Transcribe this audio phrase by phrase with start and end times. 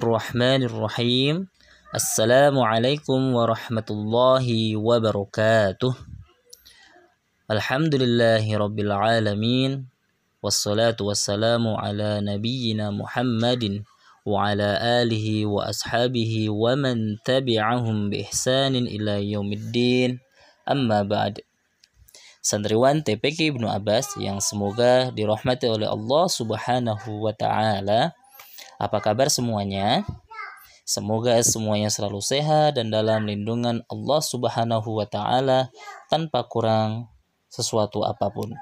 [0.00, 1.44] الرحمن الرحيم.
[1.92, 4.46] السلام عليكم ورحمة الله
[4.80, 5.92] وبركاته.
[7.50, 9.70] الحمد لله رب العالمين
[10.40, 13.84] والصلاة والسلام على نبينا محمد
[14.24, 14.70] وعلى
[15.04, 20.10] آله وأصحابه ومن تبعهم بإحسان إلى يوم الدين.
[20.64, 21.44] أما بعد
[22.40, 28.16] Santriwan TPK Ibnu Abbas yang semoga dirahmati oleh Allah Subhanahu wa taala.
[28.80, 30.08] Apa kabar semuanya?
[30.88, 35.68] Semoga semuanya selalu sehat dan dalam lindungan Allah Subhanahu wa taala
[36.08, 37.12] tanpa kurang
[37.52, 38.56] sesuatu apa pun.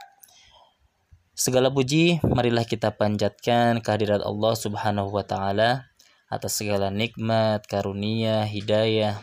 [1.39, 5.87] Segala puji marilah kita panjatkan kehadirat Allah Subhanahu wa taala
[6.27, 9.23] atas segala nikmat, karunia, hidayah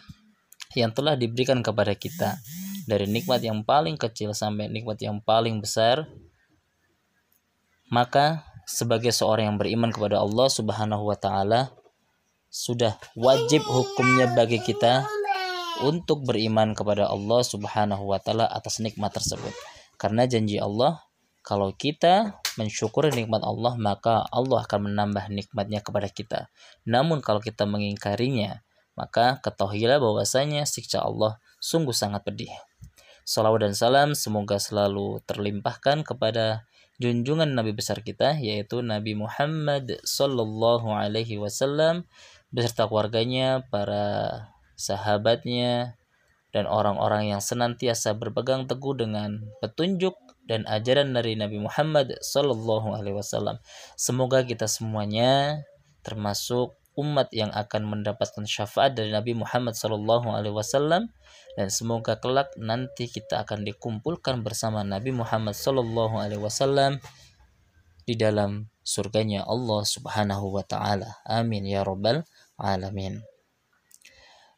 [0.79, 2.39] yang telah diberikan kepada kita
[2.87, 6.07] dari nikmat yang paling kecil sampai nikmat yang paling besar
[7.91, 11.71] maka sebagai seorang yang beriman kepada Allah Subhanahu wa taala
[12.49, 15.05] sudah wajib hukumnya bagi kita
[15.85, 19.53] untuk beriman kepada Allah Subhanahu wa taala atas nikmat tersebut.
[19.95, 21.05] Karena janji Allah
[21.45, 26.39] kalau kita mensyukuri nikmat Allah maka Allah akan menambah nikmatnya kepada kita.
[26.89, 32.51] Namun kalau kita mengingkarinya maka ketahuilah bahwasanya siksa Allah sungguh sangat pedih.
[33.25, 36.63] Salawat dan salam semoga selalu terlimpahkan kepada
[37.01, 42.07] junjungan Nabi besar kita yaitu Nabi Muhammad Sallallahu Alaihi Wasallam
[42.55, 44.47] beserta keluarganya, para
[44.79, 45.99] sahabatnya,
[46.55, 50.15] dan orang-orang yang senantiasa berpegang teguh dengan petunjuk
[50.47, 53.59] dan ajaran dari Nabi Muhammad Sallallahu Alaihi Wasallam.
[53.99, 55.67] Semoga kita semuanya
[55.99, 61.11] termasuk umat yang akan mendapatkan syafaat dari Nabi Muhammad Sallallahu Alaihi Wasallam
[61.55, 66.99] dan semoga kelak nanti kita akan dikumpulkan bersama Nabi Muhammad Sallallahu Alaihi Wasallam
[68.05, 71.19] di dalam surganya Allah Subhanahu wa taala.
[71.25, 72.21] Amin ya rabbal
[72.55, 73.25] alamin.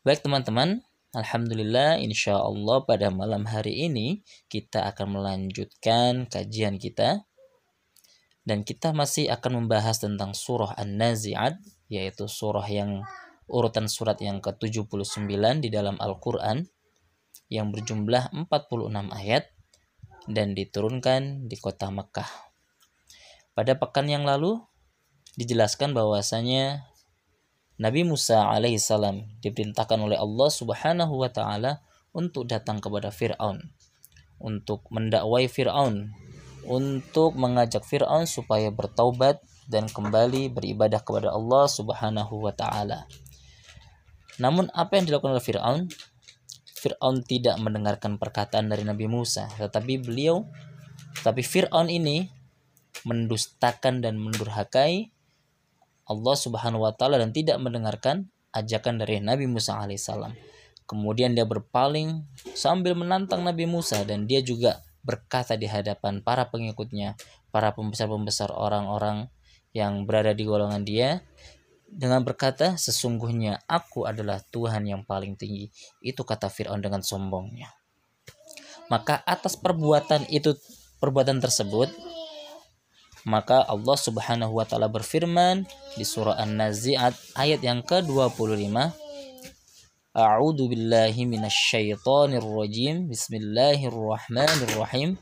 [0.03, 0.83] Baik teman-teman,
[1.15, 7.27] alhamdulillah insya Allah pada malam hari ini kita akan melanjutkan kajian kita
[8.47, 13.03] dan kita masih akan membahas tentang surah An-Nazi'at yaitu surah yang
[13.47, 15.27] urutan surat yang ke-79
[15.63, 16.67] di dalam Al-Qur'an
[17.47, 19.51] yang berjumlah 46 ayat
[20.27, 22.27] dan diturunkan di kota Mekah.
[23.55, 24.59] Pada pekan yang lalu
[25.39, 26.83] dijelaskan bahwasanya
[27.79, 33.77] Nabi Musa alaihissalam diperintahkan oleh Allah Subhanahu wa taala untuk datang kepada Firaun
[34.37, 36.13] untuk mendakwai Firaun
[36.67, 39.39] untuk mengajak Firaun supaya bertaubat
[39.71, 43.07] dan kembali beribadah kepada Allah Subhanahu wa taala.
[44.37, 45.87] Namun apa yang dilakukan oleh Firaun?
[46.77, 50.45] Fir'aun tidak mendengarkan perkataan dari Nabi Musa, tetapi beliau,
[51.25, 52.29] tapi Fir'aun ini
[53.01, 55.09] mendustakan dan mendurhakai
[56.07, 60.37] Allah Subhanahu wa taala dan tidak mendengarkan ajakan dari Nabi Musa alaihissalam.
[60.87, 62.23] Kemudian dia berpaling
[62.55, 67.15] sambil menantang Nabi Musa dan dia juga berkata di hadapan para pengikutnya,
[67.47, 69.31] para pembesar-pembesar orang-orang
[69.71, 71.23] yang berada di golongan dia,
[71.87, 75.71] dengan berkata, sesungguhnya aku adalah Tuhan yang paling tinggi.
[76.03, 77.71] Itu kata Fir'aun dengan sombongnya.
[78.91, 80.59] Maka atas perbuatan itu,
[80.99, 81.87] perbuatan tersebut,
[83.27, 85.67] maka Allah Subhanahu wa taala berfirman
[85.99, 89.06] di surah An-Nazi'at ayat yang ke-25
[90.17, 95.13] A'udzu billahi minasyaitonir rajim Bismillahirrahmanirrahim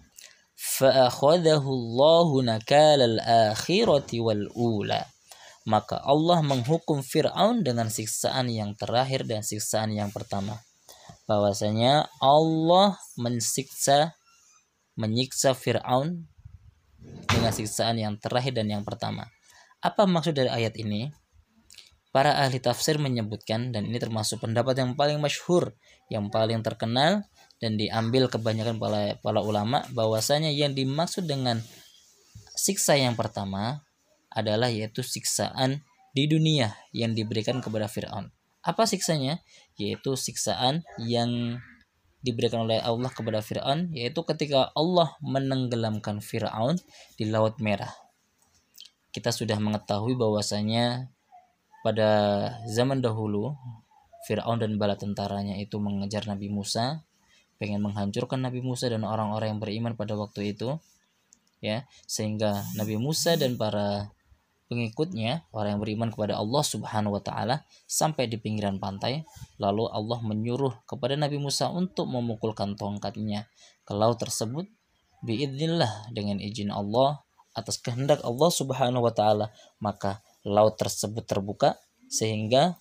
[0.56, 3.20] Fa'akhadahu Allahu nakalal
[3.52, 5.04] akhirati wal ula
[5.68, 10.64] maka Allah menghukum Fir'aun dengan siksaan yang terakhir dan siksaan yang pertama.
[11.28, 14.16] Bahwasanya Allah mensiksa
[14.96, 16.24] menyiksa Fir'aun
[17.28, 19.28] dengan siksaan yang terakhir dan yang pertama.
[19.84, 21.12] Apa maksud dari ayat ini?
[22.16, 25.76] Para ahli tafsir menyebutkan dan ini termasuk pendapat yang paling masyhur,
[26.08, 27.28] yang paling terkenal
[27.60, 31.60] dan diambil kebanyakan para, para ulama bahwasanya yang dimaksud dengan
[32.56, 33.84] siksa yang pertama
[34.32, 35.84] adalah yaitu siksaan
[36.16, 38.32] di dunia yang diberikan kepada Firaun.
[38.64, 39.44] Apa siksanya?
[39.76, 41.60] Yaitu siksaan yang
[42.24, 46.80] diberikan oleh Allah kepada Firaun yaitu ketika Allah menenggelamkan Firaun
[47.20, 47.92] di Laut Merah.
[49.12, 51.12] Kita sudah mengetahui bahwasanya
[51.86, 52.10] pada
[52.66, 53.54] zaman dahulu
[54.26, 57.06] Firaun dan bala tentaranya itu mengejar Nabi Musa,
[57.62, 60.82] pengen menghancurkan Nabi Musa dan orang-orang yang beriman pada waktu itu.
[61.62, 64.10] Ya, sehingga Nabi Musa dan para
[64.66, 69.22] pengikutnya orang yang beriman kepada Allah Subhanahu wa taala sampai di pinggiran pantai
[69.62, 73.46] lalu Allah menyuruh kepada Nabi Musa untuk memukulkan tongkatnya
[73.86, 74.66] ke laut tersebut
[75.22, 77.22] biidznillah dengan izin Allah
[77.54, 81.76] atas kehendak Allah Subhanahu wa taala maka laut tersebut terbuka
[82.06, 82.78] sehingga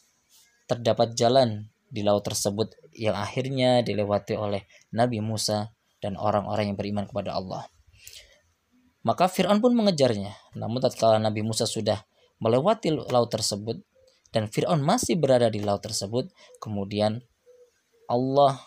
[0.68, 7.08] terdapat jalan di laut tersebut yang akhirnya dilewati oleh Nabi Musa dan orang-orang yang beriman
[7.08, 7.64] kepada Allah.
[9.04, 10.32] Maka Fir'aun pun mengejarnya.
[10.56, 12.04] Namun tatkala Nabi Musa sudah
[12.40, 13.80] melewati laut tersebut
[14.34, 16.26] dan Fir'aun masih berada di laut tersebut,
[16.58, 17.22] kemudian
[18.10, 18.58] Allah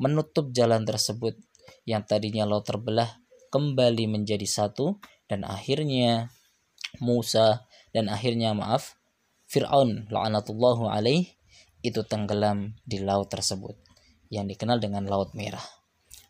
[0.00, 1.36] menutup jalan tersebut
[1.84, 3.20] yang tadinya laut terbelah
[3.52, 4.96] kembali menjadi satu
[5.28, 6.32] dan akhirnya
[7.04, 8.98] Musa dan akhirnya maaf
[9.50, 11.26] Fir'aun la'anatullahu alaih
[11.82, 13.74] itu tenggelam di laut tersebut
[14.30, 15.64] yang dikenal dengan Laut Merah.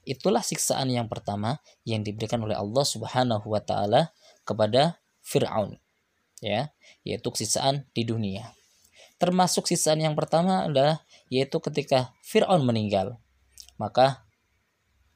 [0.09, 4.17] Itulah siksaan yang pertama yang diberikan oleh Allah Subhanahu wa taala
[4.49, 5.77] kepada Firaun.
[6.41, 6.73] Ya,
[7.05, 8.57] yaitu siksaan di dunia.
[9.21, 13.21] Termasuk siksaan yang pertama adalah yaitu ketika Firaun meninggal.
[13.77, 14.25] Maka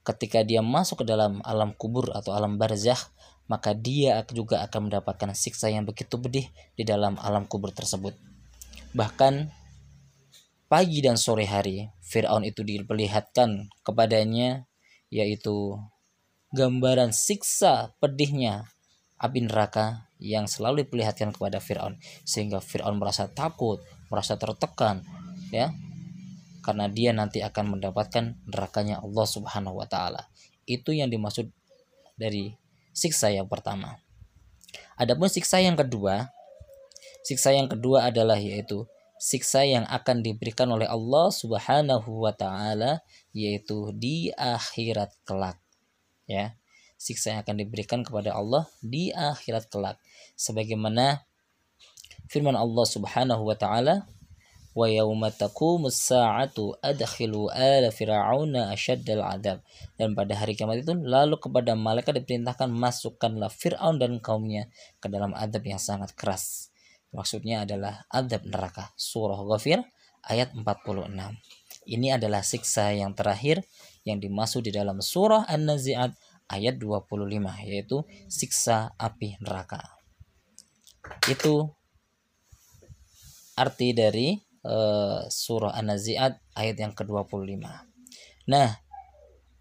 [0.05, 3.09] ketika dia masuk ke dalam alam kubur atau alam barzakh,
[3.47, 8.17] maka dia juga akan mendapatkan siksa yang begitu pedih di dalam alam kubur tersebut.
[8.97, 9.53] Bahkan
[10.71, 14.65] pagi dan sore hari Fir'aun itu diperlihatkan kepadanya
[15.13, 15.77] yaitu
[16.55, 18.71] gambaran siksa pedihnya
[19.21, 25.05] api neraka yang selalu diperlihatkan kepada Fir'aun sehingga Fir'aun merasa takut, merasa tertekan
[25.53, 25.71] ya
[26.65, 30.33] karena dia nanti akan mendapatkan nerakanya Allah Subhanahu wa taala.
[30.65, 31.53] Itu yang dimaksud
[32.17, 32.57] dari
[32.95, 33.99] siksa yang pertama.
[34.95, 36.31] Adapun siksa yang kedua,
[37.27, 38.87] siksa yang kedua adalah yaitu
[39.19, 43.03] siksa yang akan diberikan oleh Allah Subhanahu wa taala
[43.35, 45.59] yaitu di akhirat kelak.
[46.31, 46.55] Ya.
[46.95, 49.99] Siksa yang akan diberikan kepada Allah di akhirat kelak.
[50.39, 51.27] Sebagaimana
[52.31, 54.07] firman Allah Subhanahu wa taala
[54.75, 57.89] wa yauma taqumus sa'atu adkhilu ala
[58.75, 59.63] asyaddal adab
[59.95, 64.67] dan pada hari kiamat itu lalu kepada malaikat diperintahkan masukkanlah Firaun dan kaumnya
[64.99, 66.75] ke dalam adab yang sangat keras
[67.15, 68.91] Maksudnya adalah adab neraka.
[68.99, 69.87] Surah Ghafir
[70.27, 71.15] ayat 46.
[71.87, 73.63] Ini adalah siksa yang terakhir
[74.03, 76.11] yang dimaksud di dalam surah An-Nazi'at
[76.51, 79.95] ayat 25 yaitu siksa api neraka.
[81.31, 81.71] Itu
[83.55, 87.63] arti dari uh, surah An-Nazi'at ayat yang ke-25.
[88.51, 88.71] Nah,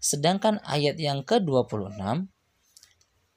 [0.00, 2.28] sedangkan ayat yang ke-26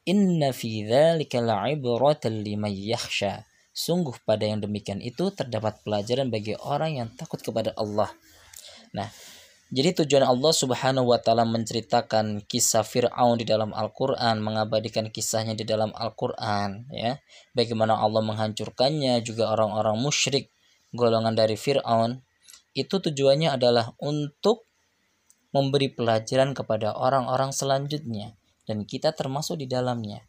[0.08, 3.44] Inna fi dzalika la'ibratan liman yakhsha
[3.78, 8.10] Sungguh pada yang demikian itu terdapat pelajaran bagi orang yang takut kepada Allah.
[8.98, 9.06] Nah,
[9.70, 15.62] jadi tujuan Allah Subhanahu wa taala menceritakan kisah Firaun di dalam Al-Qur'an, mengabadikan kisahnya di
[15.62, 17.22] dalam Al-Qur'an, ya.
[17.54, 20.50] Bagaimana Allah menghancurkannya juga orang-orang musyrik
[20.94, 22.24] golongan dari Firaun.
[22.72, 24.68] Itu tujuannya adalah untuk
[25.56, 28.38] memberi pelajaran kepada orang-orang selanjutnya
[28.68, 30.28] dan kita termasuk di dalamnya.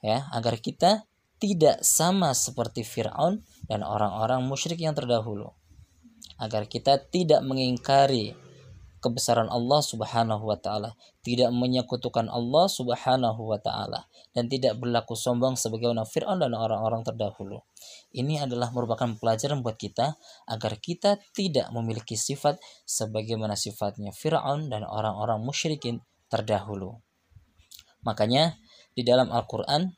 [0.00, 1.06] Ya, agar kita
[1.36, 5.52] tidak sama seperti Fir'aun dan orang-orang musyrik yang terdahulu.
[6.40, 8.36] Agar kita tidak mengingkari
[9.06, 15.54] kebesaran Allah Subhanahu wa taala, tidak menyekutukan Allah Subhanahu wa taala dan tidak berlaku sombong
[15.54, 17.62] sebagaimana Firaun dan orang-orang terdahulu.
[18.10, 20.18] Ini adalah merupakan pelajaran buat kita
[20.50, 26.98] agar kita tidak memiliki sifat sebagaimana sifatnya Firaun dan orang-orang musyrikin terdahulu.
[28.02, 28.58] Makanya
[28.98, 29.94] di dalam Al-Qur'an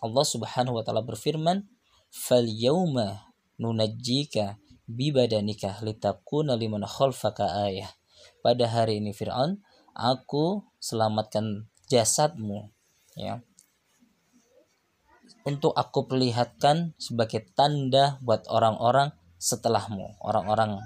[0.00, 1.68] Allah Subhanahu wa taala berfirman,
[2.08, 4.56] "Fal yauma nunajjika
[4.88, 7.99] bibadanika litakuna liman khalfaka ayah."
[8.40, 9.60] Pada hari ini Firaun,
[9.92, 12.72] aku selamatkan jasadmu
[13.16, 13.44] ya.
[15.44, 20.80] Untuk aku perlihatkan sebagai tanda buat orang-orang setelahmu, orang-orang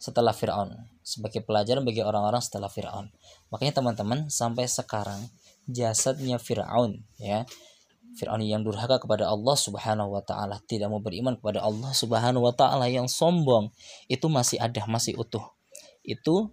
[0.00, 3.12] setelah Firaun, sebagai pelajaran bagi orang-orang setelah Firaun.
[3.52, 5.28] Makanya teman-teman sampai sekarang
[5.68, 7.44] jasadnya Firaun ya
[8.18, 12.54] Fir'aun yang durhaka kepada Allah Subhanahu wa taala, tidak mau beriman kepada Allah Subhanahu wa
[12.56, 13.70] taala yang sombong,
[14.10, 15.44] itu masih ada, masih utuh.
[16.02, 16.50] Itu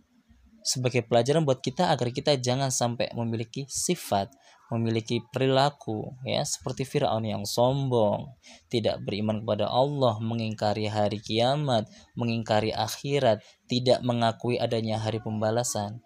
[0.65, 4.34] sebagai pelajaran buat kita agar kita jangan sampai memiliki sifat,
[4.74, 8.34] memiliki perilaku ya seperti Firaun yang sombong,
[8.74, 11.86] tidak beriman kepada Allah, mengingkari hari kiamat,
[12.17, 16.01] mengingkari akhirat, tidak mengakui adanya hari pembalasan.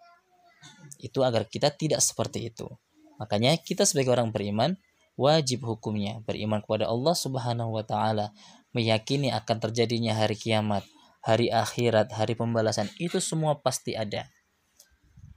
[1.00, 2.68] Itu agar kita tidak seperti itu.
[3.16, 4.76] Makanya kita sebagai orang beriman
[5.16, 8.36] wajib hukumnya beriman kepada Allah Subhanahu wa taala,
[8.76, 10.84] meyakini akan terjadinya hari kiamat,
[11.24, 14.28] hari akhirat, hari pembalasan itu semua pasti ada.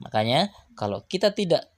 [0.03, 1.71] Makanya kalau kita tidak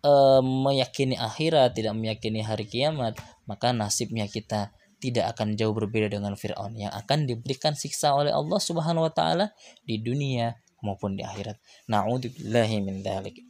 [0.00, 6.38] e, meyakini akhirat, tidak meyakini hari kiamat, maka nasibnya kita tidak akan jauh berbeda dengan
[6.38, 9.50] Firaun yang akan diberikan siksa oleh Allah Subhanahu wa taala
[9.82, 11.58] di dunia maupun di akhirat.
[11.90, 13.42] Nauzubillahi min dzalik.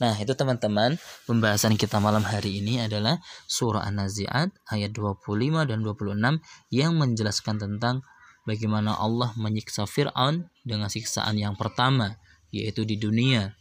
[0.00, 0.98] Nah, itu teman-teman,
[1.30, 6.42] pembahasan kita malam hari ini adalah surah An-Nazi'at ayat 25 dan 26
[6.74, 8.02] yang menjelaskan tentang
[8.42, 12.18] bagaimana Allah menyiksa Fir'aun dengan siksaan yang pertama,
[12.52, 13.56] yaitu di dunia.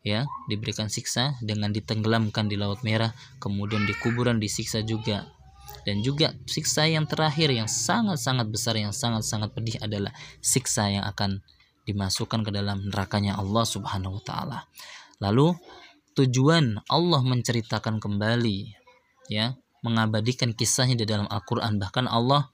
[0.00, 5.28] Ya, diberikan siksa dengan ditenggelamkan di Laut Merah, kemudian di kuburan disiksa juga.
[5.84, 11.44] Dan juga siksa yang terakhir yang sangat-sangat besar yang sangat-sangat pedih adalah siksa yang akan
[11.84, 14.58] dimasukkan ke dalam nerakanya Allah Subhanahu wa taala.
[15.20, 15.52] Lalu
[16.16, 18.72] tujuan Allah menceritakan kembali
[19.28, 19.52] ya,
[19.84, 22.52] mengabadikan kisahnya di dalam Al-Qur'an bahkan Allah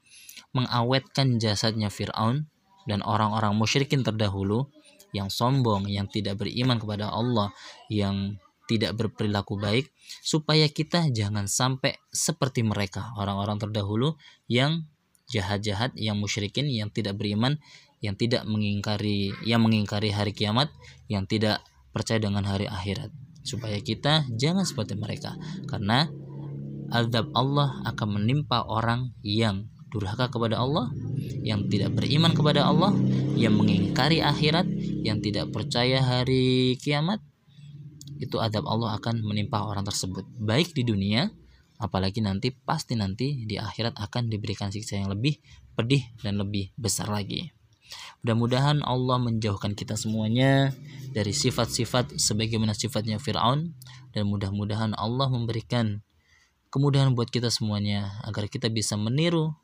[0.55, 2.49] mengawetkan jasadnya Firaun
[2.87, 4.71] dan orang-orang musyrikin terdahulu
[5.15, 7.51] yang sombong, yang tidak beriman kepada Allah,
[7.91, 9.87] yang tidak berperilaku baik
[10.27, 14.19] supaya kita jangan sampai seperti mereka orang-orang terdahulu
[14.51, 14.91] yang
[15.31, 17.59] jahat-jahat yang musyrikin yang tidak beriman
[18.03, 20.71] yang tidak mengingkari yang mengingkari hari kiamat
[21.07, 21.63] yang tidak
[21.95, 23.09] percaya dengan hari akhirat.
[23.47, 25.39] Supaya kita jangan seperti mereka
[25.71, 26.11] karena
[26.91, 30.91] azab Allah akan menimpa orang yang durhaka kepada Allah
[31.47, 32.91] yang tidak beriman kepada Allah
[33.39, 34.67] yang mengingkari akhirat
[35.07, 37.23] yang tidak percaya hari kiamat
[38.19, 41.31] itu azab Allah akan menimpa orang tersebut baik di dunia
[41.79, 45.39] apalagi nanti pasti nanti di akhirat akan diberikan siksa yang lebih
[45.77, 47.53] pedih dan lebih besar lagi.
[48.25, 50.75] Mudah-mudahan Allah menjauhkan kita semuanya
[51.15, 53.77] dari sifat-sifat sebagaimana sifatnya Fir'aun
[54.11, 56.03] dan mudah-mudahan Allah memberikan
[56.73, 59.55] kemudahan buat kita semuanya agar kita bisa meniru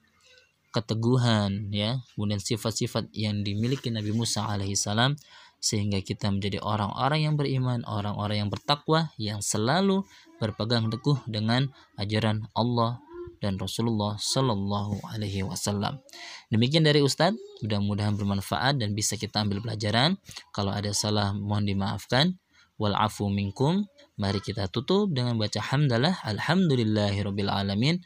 [0.73, 5.15] keteguhan ya kemudian sifat-sifat yang dimiliki Nabi Musa alaihissalam
[5.63, 10.03] sehingga kita menjadi orang-orang yang beriman, orang-orang yang bertakwa yang selalu
[10.43, 12.99] berpegang teguh dengan ajaran Allah
[13.39, 16.03] dan Rasulullah Shallallahu Alaihi Wasallam.
[16.51, 20.19] Demikian dari Ustadz, mudah-mudahan bermanfaat dan bisa kita ambil pelajaran.
[20.51, 22.39] Kalau ada salah mohon dimaafkan.
[22.75, 23.87] Walafu minkum.
[24.19, 28.03] Mari kita tutup dengan baca hamdalah alhamdulillahirabbil alamin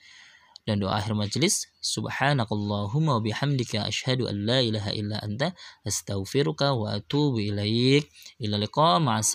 [0.67, 5.55] dan doa akhir majelis subhanakallahumma bihamdika asyhadu an la ilaha illa anta
[5.89, 8.11] astaghfiruka wa atubu ilaik
[8.45, 9.33] ila liqa ma'as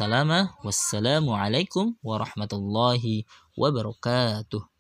[0.65, 3.23] wassalamu alaikum warahmatullahi
[3.55, 4.70] wabarakatuh